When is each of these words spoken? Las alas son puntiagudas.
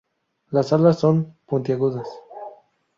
Las 0.49 0.73
alas 0.73 0.97
son 0.97 1.35
puntiagudas. 1.45 2.07